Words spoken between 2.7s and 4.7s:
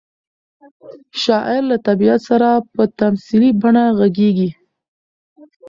په تمثیلي بڼه غږېږي.